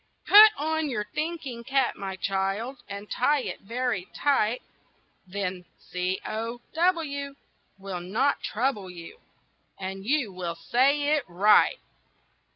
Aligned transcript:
"Put 0.25 0.49
on 0.57 0.89
your 0.89 1.03
thinking 1.13 1.63
cap, 1.63 1.95
my 1.95 2.15
child, 2.15 2.81
And 2.87 3.07
tie 3.07 3.41
it 3.41 3.59
very 3.61 4.07
tight; 4.15 4.63
Then 5.27 5.65
C 5.77 6.19
O 6.25 6.59
W 6.73 7.35
will 7.77 7.99
not 8.01 8.41
trouble 8.41 8.89
you, 8.89 9.19
And 9.79 10.03
you 10.03 10.33
will 10.33 10.55
say 10.55 11.13
it 11.15 11.23
right." 11.27 11.77